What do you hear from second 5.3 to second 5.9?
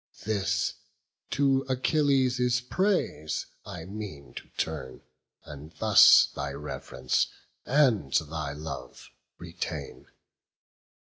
And